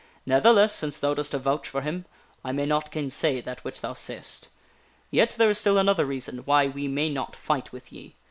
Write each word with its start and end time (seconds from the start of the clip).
Ne'theless, 0.25 0.71
since 0.73 0.97
thou 0.97 1.13
dost 1.13 1.35
avouch 1.35 1.67
for 1.67 1.81
him, 1.81 2.05
I 2.43 2.51
may 2.53 2.65
not 2.65 2.89
gainsay 2.89 3.39
that 3.41 3.63
which 3.63 3.81
thou 3.81 3.93
sayest. 3.93 4.49
Yet, 5.11 5.35
there 5.37 5.51
is 5.51 5.59
still 5.59 5.77
another 5.77 6.07
reason 6.07 6.39
why 6.39 6.65
we 6.65 6.87
may 6.87 7.07
not 7.09 7.35
fight 7.35 7.71
with 7.71 7.93
ye. 7.93 8.15